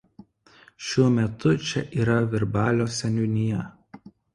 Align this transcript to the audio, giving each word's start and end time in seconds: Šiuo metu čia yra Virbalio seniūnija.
Šiuo 0.85 1.11
metu 1.19 1.53
čia 1.67 1.85
yra 2.01 2.19
Virbalio 2.35 2.93
seniūnija. 3.01 3.67